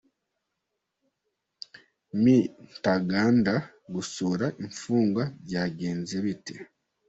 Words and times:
Me 2.23 2.35
Ntaganda 2.71 3.53
gusura 3.93 4.45
infungwa 4.63 5.23
byagenze 5.45 6.15
bite? 6.25 6.53